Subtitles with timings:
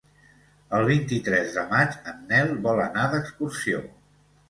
[0.77, 3.89] El vint-i-tres de maig en Nel vol anar d'excursió.